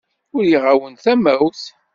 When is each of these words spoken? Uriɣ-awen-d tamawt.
Uriɣ-awen-d 0.35 0.99
tamawt. 1.03 1.63